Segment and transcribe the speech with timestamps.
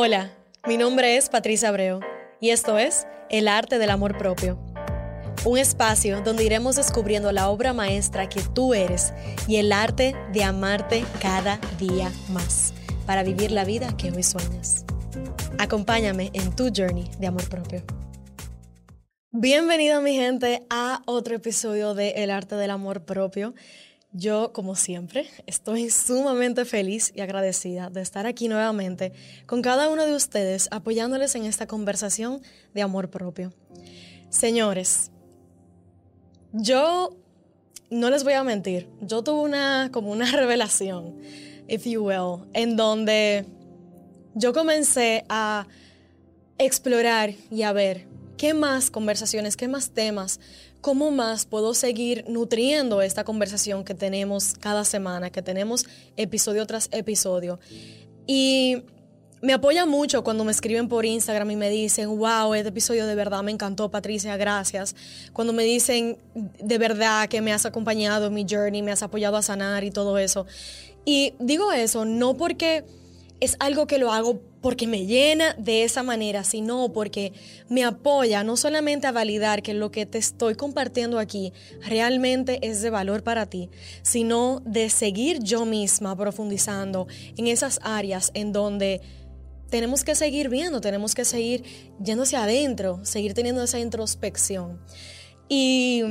[0.00, 0.30] Hola,
[0.64, 1.98] mi nombre es Patricia Abreu
[2.40, 4.56] y esto es El Arte del Amor Propio.
[5.44, 9.12] Un espacio donde iremos descubriendo la obra maestra que tú eres
[9.48, 12.72] y el arte de amarte cada día más
[13.06, 14.84] para vivir la vida que hoy sueñas.
[15.58, 17.82] Acompáñame en tu journey de amor propio.
[19.32, 23.52] Bienvenido mi gente a otro episodio de El Arte del Amor Propio.
[24.12, 29.12] Yo, como siempre, estoy sumamente feliz y agradecida de estar aquí nuevamente
[29.46, 32.40] con cada uno de ustedes apoyándoles en esta conversación
[32.74, 33.52] de amor propio.
[34.30, 35.10] Señores,
[36.52, 37.16] yo
[37.90, 41.16] no les voy a mentir, yo tuve una como una revelación,
[41.68, 43.46] if you will, en donde
[44.34, 45.66] yo comencé a
[46.58, 50.40] explorar y a ver qué más conversaciones, qué más temas
[50.80, 56.88] ¿cómo más puedo seguir nutriendo esta conversación que tenemos cada semana, que tenemos episodio tras
[56.92, 57.58] episodio?
[58.26, 58.82] Y
[59.40, 63.14] me apoya mucho cuando me escriben por Instagram y me dicen, wow, este episodio de
[63.14, 64.96] verdad me encantó, Patricia, gracias.
[65.32, 69.36] Cuando me dicen de verdad que me has acompañado en mi journey, me has apoyado
[69.36, 70.46] a sanar y todo eso.
[71.04, 72.84] Y digo eso no porque
[73.40, 77.32] es algo que lo hago porque me llena de esa manera, sino porque
[77.68, 82.82] me apoya no solamente a validar que lo que te estoy compartiendo aquí realmente es
[82.82, 83.70] de valor para ti,
[84.02, 89.00] sino de seguir yo misma profundizando en esas áreas en donde
[89.70, 91.62] tenemos que seguir viendo, tenemos que seguir
[92.02, 94.80] yéndose adentro, seguir teniendo esa introspección.
[95.48, 96.02] Y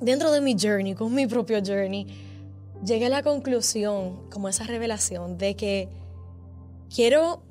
[0.00, 2.06] dentro de mi journey, con mi propio journey,
[2.84, 5.88] llegué a la conclusión, como esa revelación, de que
[6.94, 7.42] quiero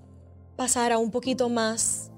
[0.56, 2.12] pasar a un poquito más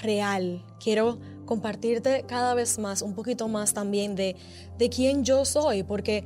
[0.00, 0.64] real.
[0.82, 4.36] Quiero compartirte cada vez más, un poquito más también de,
[4.78, 6.24] de quién yo soy, porque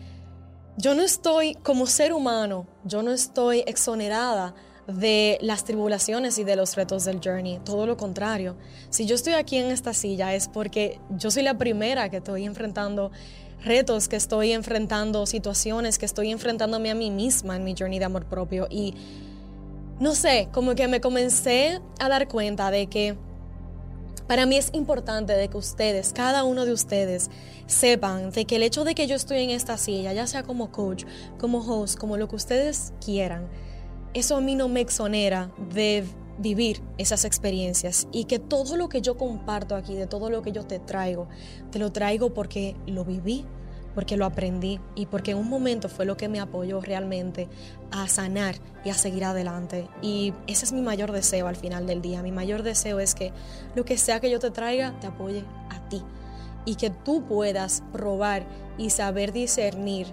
[0.76, 4.54] yo no estoy como ser humano, yo no estoy exonerada
[4.86, 8.56] de las tribulaciones y de los retos del journey, todo lo contrario.
[8.90, 12.44] Si yo estoy aquí en esta silla es porque yo soy la primera que estoy
[12.44, 13.10] enfrentando
[13.64, 18.04] retos, que estoy enfrentando situaciones, que estoy enfrentándome a mí misma en mi journey de
[18.04, 18.94] amor propio y
[19.98, 23.16] no sé, como que me comencé a dar cuenta de que
[24.26, 27.30] para mí es importante de que ustedes, cada uno de ustedes,
[27.66, 30.72] sepan de que el hecho de que yo estoy en esta silla, ya sea como
[30.72, 31.04] coach,
[31.38, 33.48] como host, como lo que ustedes quieran,
[34.14, 36.04] eso a mí no me exonera de
[36.38, 40.52] vivir esas experiencias y que todo lo que yo comparto aquí, de todo lo que
[40.52, 41.28] yo te traigo,
[41.70, 43.46] te lo traigo porque lo viví,
[43.96, 47.48] porque lo aprendí y porque en un momento fue lo que me apoyó realmente
[47.90, 49.88] a sanar y a seguir adelante.
[50.02, 52.22] Y ese es mi mayor deseo al final del día.
[52.22, 53.32] Mi mayor deseo es que
[53.74, 56.02] lo que sea que yo te traiga te apoye a ti
[56.66, 58.44] y que tú puedas probar
[58.76, 60.08] y saber discernir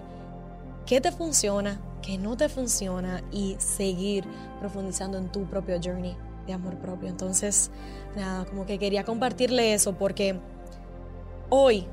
[0.86, 4.24] qué te funciona, qué no te funciona y seguir
[4.60, 6.16] profundizando en tu propio journey
[6.46, 7.10] de amor propio.
[7.10, 7.70] Entonces,
[8.16, 10.40] nada, como que quería compartirle eso porque
[11.50, 11.86] hoy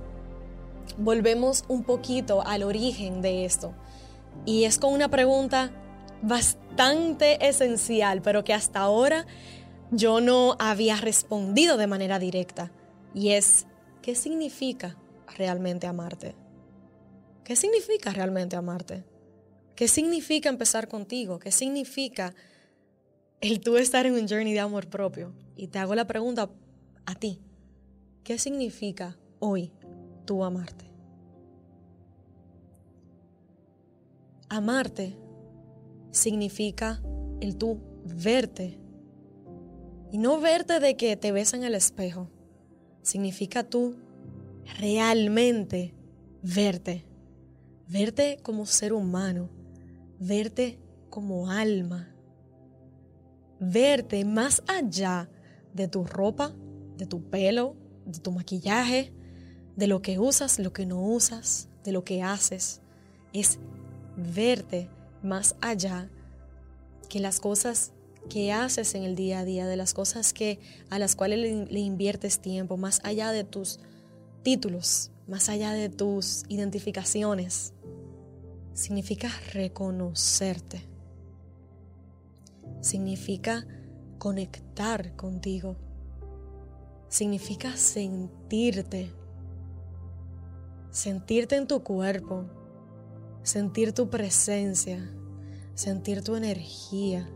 [0.97, 3.73] volvemos un poquito al origen de esto.
[4.45, 5.71] Y es con una pregunta
[6.21, 9.25] bastante esencial, pero que hasta ahora
[9.91, 12.71] yo no había respondido de manera directa.
[13.13, 13.67] Y es,
[14.01, 14.97] ¿qué significa
[15.37, 16.35] realmente amarte?
[17.43, 19.03] ¿Qué significa realmente amarte?
[19.75, 21.39] ¿Qué significa empezar contigo?
[21.39, 22.33] ¿Qué significa
[23.41, 25.33] el tú estar en un journey de amor propio?
[25.55, 26.49] Y te hago la pregunta
[27.05, 27.39] a ti.
[28.23, 29.71] ¿Qué significa hoy
[30.39, 30.85] amarte.
[34.49, 35.17] Amarte
[36.11, 37.01] significa
[37.39, 38.77] el tú verte.
[40.11, 42.29] Y no verte de que te ves en el espejo.
[43.01, 43.95] Significa tú
[44.77, 45.93] realmente
[46.41, 47.05] verte.
[47.87, 49.49] Verte como ser humano.
[50.19, 52.13] Verte como alma.
[53.59, 55.29] Verte más allá
[55.73, 56.53] de tu ropa,
[56.97, 57.75] de tu pelo,
[58.05, 59.13] de tu maquillaje,
[59.75, 62.81] de lo que usas, lo que no usas, de lo que haces,
[63.33, 63.59] es
[64.15, 64.89] verte
[65.23, 66.09] más allá
[67.09, 67.91] que las cosas
[68.29, 70.59] que haces en el día a día, de las cosas que
[70.89, 73.79] a las cuales le, le inviertes tiempo, más allá de tus
[74.43, 77.73] títulos, más allá de tus identificaciones.
[78.73, 80.81] Significa reconocerte.
[82.81, 83.65] Significa
[84.17, 85.75] conectar contigo.
[87.09, 89.11] Significa sentirte
[90.91, 92.45] sentirte en tu cuerpo,
[93.43, 95.11] sentir tu presencia,
[95.73, 97.29] sentir tu energía.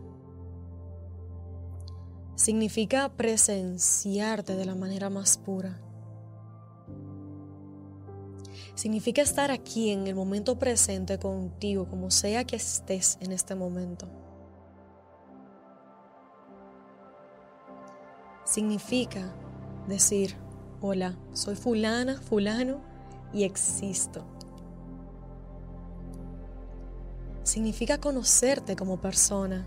[2.34, 5.80] Significa presenciarte de la manera más pura.
[8.74, 14.06] Significa estar aquí en el momento presente contigo, como sea que estés en este momento.
[18.46, 19.34] significa
[19.88, 20.36] decir,
[20.80, 22.80] hola, soy fulana, fulano
[23.32, 24.24] y existo.
[27.42, 29.66] Significa conocerte como persona,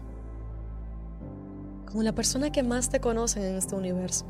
[1.85, 4.25] como la persona que más te conocen en este universo.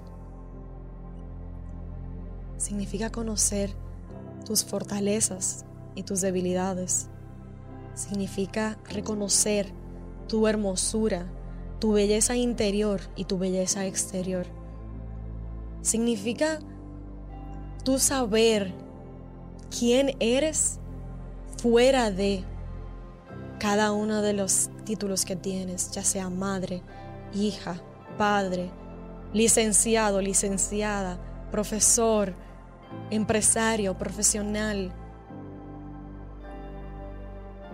[2.58, 3.74] Significa conocer
[4.46, 5.66] tus fortalezas
[5.96, 7.10] y tus debilidades.
[7.96, 9.74] Significa reconocer
[10.28, 11.26] tu hermosura,
[11.80, 14.46] tu belleza interior y tu belleza exterior.
[15.82, 16.60] Significa
[17.84, 18.74] tu saber
[19.78, 20.80] quién eres
[21.58, 22.44] fuera de
[23.60, 26.82] cada uno de los títulos que tienes, ya sea madre,
[27.34, 27.82] hija,
[28.18, 28.72] padre,
[29.34, 31.20] licenciado, licenciada,
[31.52, 32.34] profesor,
[33.10, 34.92] empresario, profesional.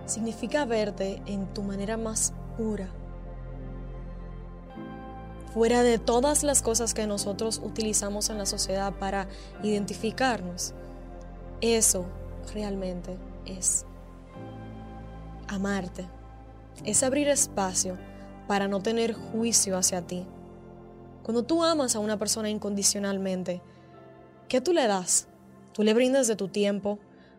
[0.06, 2.88] Significa verte en tu manera más pura,
[5.54, 9.28] fuera de todas las cosas que nosotros utilizamos en la sociedad para
[9.62, 10.74] identificarnos.
[11.60, 12.06] Eso
[12.52, 13.16] realmente
[13.46, 13.86] es
[15.48, 16.06] amarte,
[16.84, 17.98] es abrir espacio
[18.46, 20.26] para no tener juicio hacia ti.
[21.22, 23.62] Cuando tú amas a una persona incondicionalmente,
[24.48, 25.28] ¿qué tú le das?
[25.72, 26.98] Tú le brindas de tu tiempo,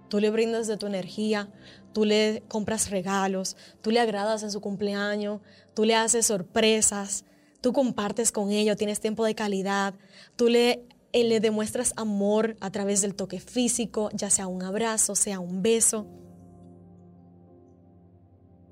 [0.09, 1.49] tú le brindas de tu energía,
[1.93, 5.41] tú le compras regalos, tú le agradas en su cumpleaños,
[5.73, 7.23] tú le haces sorpresas,
[7.61, 9.93] tú compartes con ella, tienes tiempo de calidad,
[10.35, 15.15] tú le, eh, le demuestras amor a través del toque físico, ya sea un abrazo,
[15.15, 16.05] sea un beso.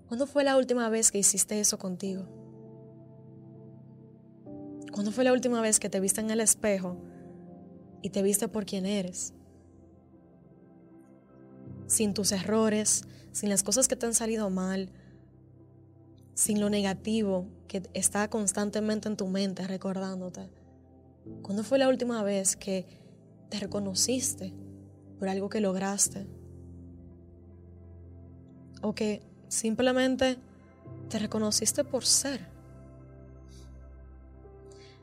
[0.07, 2.27] ¿Cuándo fue la última vez que hiciste eso contigo?
[4.91, 6.97] ¿Cuándo fue la última vez que te viste en el espejo
[8.01, 9.33] y te viste por quien eres?
[11.87, 14.89] Sin tus errores, sin las cosas que te han salido mal,
[16.33, 20.49] sin lo negativo que está constantemente en tu mente recordándote.
[21.41, 22.85] ¿Cuándo fue la última vez que
[23.49, 24.53] te reconociste
[25.19, 26.27] por algo que lograste?
[28.81, 30.37] O que simplemente
[31.09, 32.47] te reconociste por ser.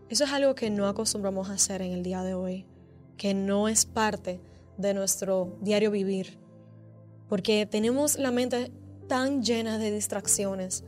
[0.08, 2.66] Eso es algo que no acostumbramos a hacer en el día de hoy,
[3.16, 4.40] que no es parte
[4.76, 6.38] de nuestro diario vivir,
[7.28, 8.70] porque tenemos la mente
[9.08, 10.84] tan llena de distracciones.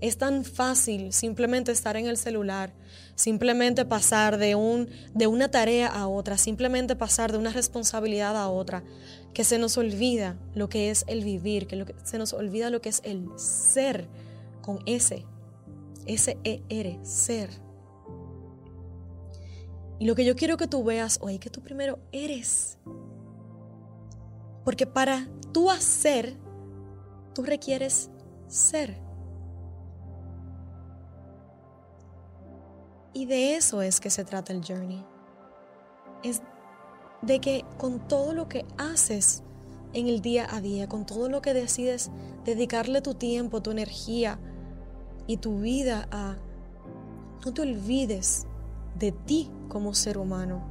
[0.00, 2.74] Es tan fácil simplemente estar en el celular,
[3.14, 8.48] simplemente pasar de, un, de una tarea a otra, simplemente pasar de una responsabilidad a
[8.48, 8.84] otra,
[9.32, 12.90] que se nos olvida lo que es el vivir, que, se nos olvida lo que
[12.90, 14.06] es el ser
[14.60, 15.24] con S,
[16.04, 17.50] S-E-R, ser.
[19.98, 22.76] Y lo que yo quiero que tú veas hoy, que tú primero eres.
[24.62, 26.34] Porque para tú hacer,
[27.34, 28.10] tú requieres
[28.46, 29.05] ser.
[33.16, 35.02] Y de eso es que se trata el journey.
[36.22, 36.42] Es
[37.22, 39.42] de que con todo lo que haces
[39.94, 42.10] en el día a día, con todo lo que decides
[42.44, 44.38] dedicarle tu tiempo, tu energía
[45.26, 46.36] y tu vida a,
[47.42, 48.46] no te olvides
[48.98, 50.62] de ti como ser humano,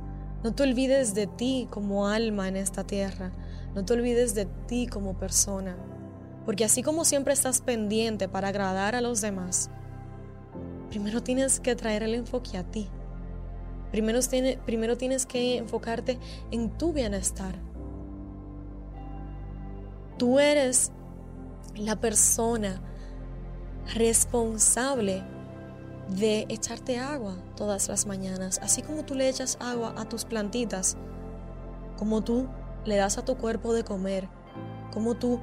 [0.44, 3.32] no te olvides de ti como alma en esta tierra,
[3.74, 5.76] no te olvides de ti como persona,
[6.46, 9.72] porque así como siempre estás pendiente para agradar a los demás,
[10.96, 12.88] primero tienes que traer el enfoque a ti.
[13.92, 16.18] Primero, tienes que enfocarte
[16.52, 17.54] en tu bienestar.
[20.18, 20.94] Tú eres
[21.75, 22.80] la persona
[23.94, 25.22] responsable
[26.18, 30.96] de echarte agua todas las mañanas, así como tú le echas agua a tus plantitas,
[31.98, 32.48] como tú
[32.86, 34.30] le das a tu cuerpo de comer,
[34.94, 35.42] como tú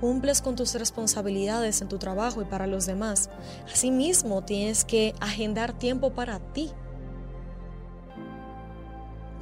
[0.00, 3.30] cumples con tus responsabilidades en tu trabajo y para los demás.
[3.72, 6.70] Asimismo, tienes que agendar tiempo para ti.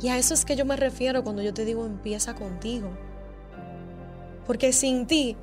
[0.00, 2.88] Y a eso es que yo me refiero cuando yo te digo empieza contigo.
[4.46, 5.36] Porque sin ti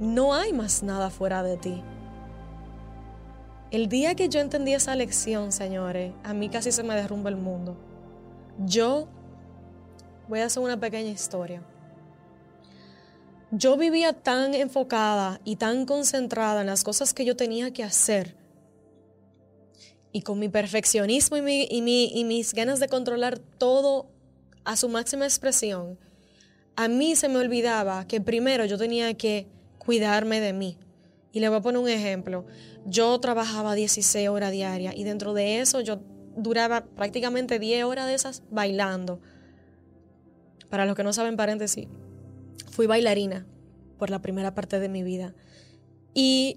[0.00, 1.82] no hay más nada fuera de ti.
[3.70, 7.36] El día que yo entendí esa lección, señores, a mí casi se me derrumba el
[7.36, 7.76] mundo.
[8.58, 9.08] Yo
[10.28, 11.62] voy a hacer una pequeña historia.
[13.56, 18.34] Yo vivía tan enfocada y tan concentrada en las cosas que yo tenía que hacer
[20.10, 24.10] y con mi perfeccionismo y, mis ganas de controlar todo
[24.64, 26.00] a su máxima expresión,
[26.74, 29.46] a mí se me olvidaba que primero yo tenía que
[29.78, 30.76] cuidarme de mí.
[31.30, 32.46] Y le voy a poner un ejemplo.
[32.84, 36.00] Yo trabajaba 16 horas diarias y dentro de eso yo
[36.36, 39.20] duraba prácticamente 10 horas de esas bailando.
[40.70, 41.86] Para los que no saben, paréntesis,
[42.70, 43.46] fui bailarina
[43.98, 45.34] por la primera parte de mi vida.
[46.12, 46.56] Y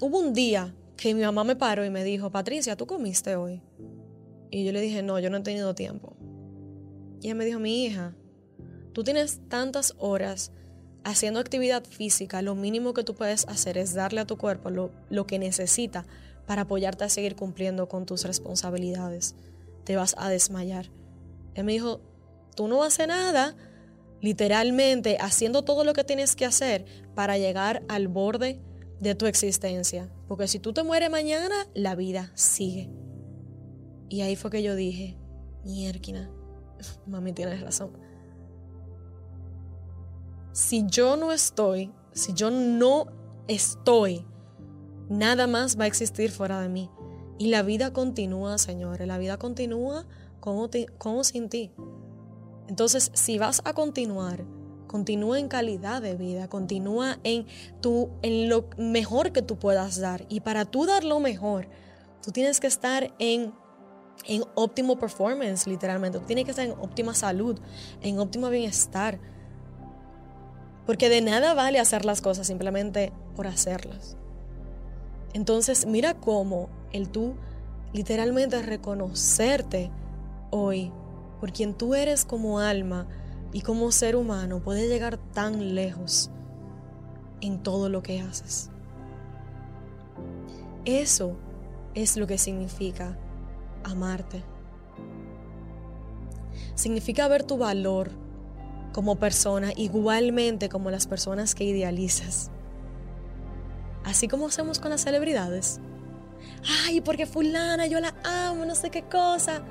[0.00, 3.62] hubo un día que mi mamá me paró y me dijo, Patricia, ¿tú comiste hoy?
[4.50, 6.16] Y yo le dije, no, yo no he tenido tiempo.
[7.20, 8.14] Y ella me dijo, mi hija,
[8.92, 10.52] tú tienes tantas horas
[11.04, 14.90] haciendo actividad física, lo mínimo que tú puedes hacer es darle a tu cuerpo lo,
[15.10, 16.06] lo que necesita
[16.46, 19.34] para apoyarte a seguir cumpliendo con tus responsabilidades.
[19.84, 20.86] Te vas a desmayar.
[21.54, 22.00] Él me dijo,
[22.56, 23.54] tú no hacer nada,
[24.20, 28.60] literalmente haciendo todo lo que tienes que hacer para llegar al borde
[29.00, 30.10] de tu existencia.
[30.28, 32.90] Porque si tú te mueres mañana, la vida sigue.
[34.08, 35.16] Y ahí fue que yo dije,
[35.64, 36.30] mierquina,
[37.06, 37.92] mami tienes razón.
[40.52, 43.06] Si yo no estoy, si yo no
[43.48, 44.24] estoy,
[45.08, 46.90] nada más va a existir fuera de mí.
[47.38, 50.06] Y la vida continúa, señores, la vida continúa
[50.38, 51.72] como, como sin ti.
[52.68, 54.44] Entonces, si vas a continuar,
[54.86, 57.46] continúa en calidad de vida, continúa en,
[57.80, 60.24] tu, en lo mejor que tú puedas dar.
[60.28, 61.68] Y para tú dar lo mejor,
[62.22, 63.52] tú tienes que estar en,
[64.24, 66.18] en óptimo performance, literalmente.
[66.18, 67.58] Tú tienes que estar en óptima salud,
[68.02, 69.18] en óptimo bienestar.
[70.86, 74.16] Porque de nada vale hacer las cosas simplemente por hacerlas.
[75.32, 77.34] Entonces, mira cómo el tú
[77.92, 79.90] literalmente reconocerte
[80.50, 80.92] hoy
[81.44, 83.06] por quien tú eres como alma
[83.52, 86.30] y como ser humano puede llegar tan lejos
[87.42, 88.70] en todo lo que haces.
[90.86, 91.36] Eso
[91.94, 93.18] es lo que significa
[93.82, 94.42] amarte.
[96.74, 98.10] Significa ver tu valor
[98.94, 102.50] como persona igualmente como las personas que idealizas.
[104.02, 105.78] Así como hacemos con las celebridades.
[106.86, 109.62] Ay, porque fulana, yo la amo, no sé qué cosa.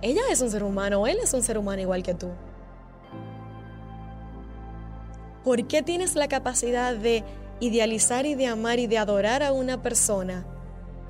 [0.00, 2.28] Ella es un ser humano, él es un ser humano igual que tú.
[5.44, 7.24] ¿Por qué tienes la capacidad de
[7.60, 10.44] idealizar y de amar y de adorar a una persona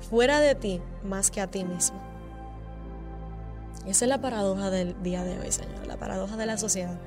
[0.09, 1.99] fuera de ti más que a ti mismo?
[3.85, 6.99] Esa es la paradoja del día de hoy, Señor, la paradoja de la sociedad.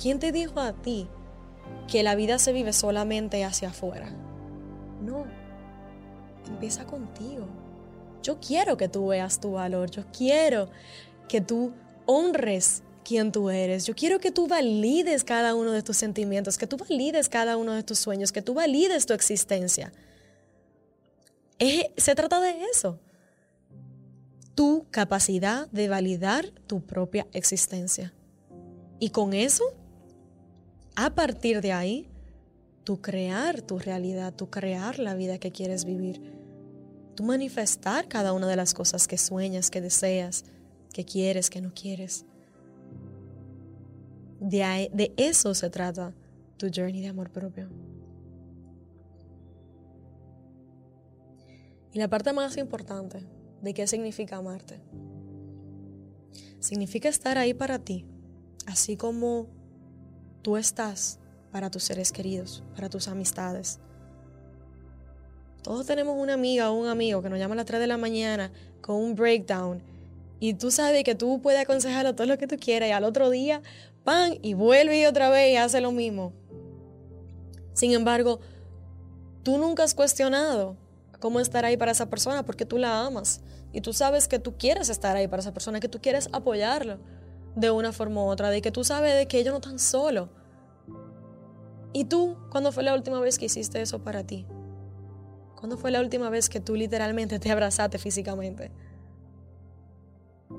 [0.00, 1.08] ¿Quién te dijo a ti
[1.90, 4.10] que la vida se vive solamente hacia afuera?
[5.02, 5.24] No,
[6.46, 7.46] empieza contigo.
[8.24, 10.70] Yo quiero que tú veas tu valor, yo quiero
[11.28, 11.74] que tú
[12.06, 16.66] honres quién tú eres, yo quiero que tú valides cada uno de tus sentimientos, que
[16.66, 19.92] tú valides cada uno de tus sueños, que tú valides tu existencia.
[21.58, 22.98] se trata de eso.
[24.54, 28.14] Tu capacidad de validar tu propia existencia.
[28.98, 29.64] Y con eso,
[30.96, 32.08] a partir de ahí,
[32.84, 36.43] tú crear tu realidad, tú crear la vida que quieres vivir
[37.14, 40.44] tú manifestar cada una de las cosas que sueñas, que deseas,
[40.92, 42.24] que quieres, que no quieres.
[44.40, 46.14] De, eso se trata
[46.56, 47.68] tu journey de amor propio.
[51.92, 53.24] Y la parte más importante
[53.62, 54.80] de qué significa amarte.
[56.58, 58.04] Significa estar ahí para ti,
[58.66, 59.46] así como
[60.42, 61.20] tú estás
[61.52, 63.78] para tus seres queridos, para tus amistades,
[65.64, 67.96] todos tenemos una amiga o un amigo que nos llama a las 3 de la
[67.96, 68.52] mañana
[68.82, 69.82] con un breakdown
[70.38, 73.30] y tú sabes que tú puedes aconsejarlo todo lo que tú quieras y al otro
[73.30, 73.62] día,
[74.04, 76.34] pan, y vuelve y otra vez y hace lo mismo.
[77.72, 78.40] Sin embargo,
[79.42, 80.76] tú nunca has cuestionado
[81.18, 83.40] cómo estar ahí para esa persona porque tú la amas
[83.72, 86.98] y tú sabes que tú quieres estar ahí para esa persona, que tú quieres apoyarlo
[87.56, 90.28] de una forma u otra, de que tú sabes de que ellos no están solos.
[91.94, 94.44] ¿Y tú cuándo fue la última vez que hiciste eso para ti?
[95.64, 98.70] ¿Cuándo fue la última vez que tú literalmente te abrazaste físicamente?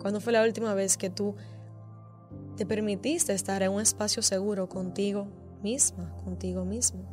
[0.02, 1.36] ¿Cuándo fue la última vez que tú
[2.58, 5.28] te permitiste estar en un espacio seguro contigo
[5.62, 7.04] misma, contigo mismo?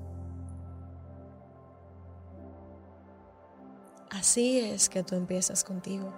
[4.09, 6.15] Así es que tú empiezas contigo.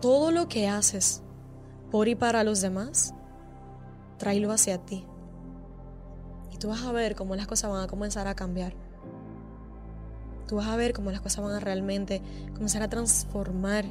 [0.00, 1.22] Todo lo que haces
[1.92, 3.14] por y para los demás,
[4.16, 5.06] tráelo hacia ti.
[6.50, 8.87] Y tú vas a ver cómo las cosas van a comenzar a cambiar
[10.48, 12.22] tú vas a ver cómo las cosas van a realmente
[12.54, 13.84] comenzar a transformar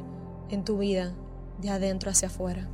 [0.50, 1.14] en tu vida
[1.62, 2.68] de adentro hacia afuera.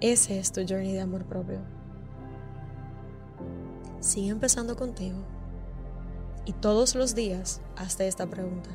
[0.00, 1.60] Ese es tu journey de amor propio.
[4.00, 5.16] Sigue empezando contigo
[6.44, 8.68] y todos los días hazte esta pregunta.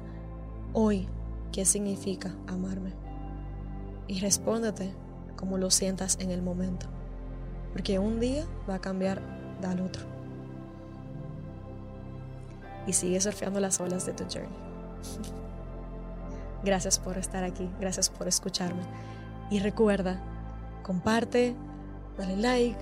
[0.74, 1.08] Hoy,
[1.52, 2.94] ¿qué significa amarme?
[4.08, 4.92] Y respóndete
[5.36, 6.88] como lo sientas en el momento,
[7.74, 9.22] porque un día va a cambiar
[9.62, 10.19] del otro
[12.90, 14.50] y sigue surfeando las olas de tu journey.
[16.64, 18.82] Gracias por estar aquí, gracias por escucharme.
[19.50, 20.20] Y recuerda,
[20.84, 21.56] comparte,
[22.18, 22.80] dale like,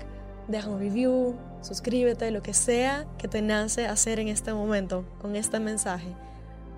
[0.48, 5.36] deja un review, suscríbete, lo que sea que te nace hacer en este momento con
[5.36, 6.12] este mensaje,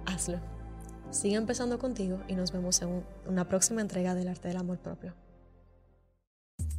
[0.05, 0.41] hazlo.
[1.11, 5.15] Sigue empezando contigo y nos vemos en una próxima entrega del arte del amor propio.